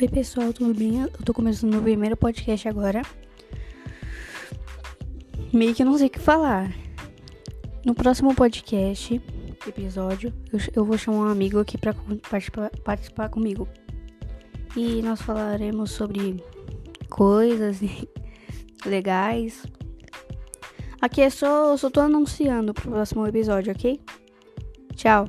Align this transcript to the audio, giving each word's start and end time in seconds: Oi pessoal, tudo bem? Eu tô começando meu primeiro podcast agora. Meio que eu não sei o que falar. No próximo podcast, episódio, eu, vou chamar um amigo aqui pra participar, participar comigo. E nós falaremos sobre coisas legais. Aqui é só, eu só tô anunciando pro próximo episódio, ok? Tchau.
Oi 0.00 0.06
pessoal, 0.06 0.52
tudo 0.52 0.72
bem? 0.72 1.00
Eu 1.00 1.08
tô 1.24 1.34
começando 1.34 1.72
meu 1.72 1.82
primeiro 1.82 2.16
podcast 2.16 2.68
agora. 2.68 3.02
Meio 5.52 5.74
que 5.74 5.82
eu 5.82 5.86
não 5.86 5.98
sei 5.98 6.06
o 6.06 6.10
que 6.10 6.20
falar. 6.20 6.72
No 7.84 7.96
próximo 7.96 8.32
podcast, 8.32 9.20
episódio, 9.66 10.32
eu, 10.72 10.84
vou 10.84 10.96
chamar 10.96 11.18
um 11.18 11.28
amigo 11.28 11.58
aqui 11.58 11.76
pra 11.76 11.92
participar, 12.30 12.70
participar 12.84 13.28
comigo. 13.28 13.66
E 14.76 15.02
nós 15.02 15.20
falaremos 15.20 15.90
sobre 15.90 16.44
coisas 17.10 17.80
legais. 18.86 19.66
Aqui 21.00 21.22
é 21.22 21.30
só, 21.30 21.72
eu 21.72 21.78
só 21.78 21.90
tô 21.90 21.98
anunciando 21.98 22.72
pro 22.72 22.88
próximo 22.88 23.26
episódio, 23.26 23.72
ok? 23.72 24.00
Tchau. 24.94 25.26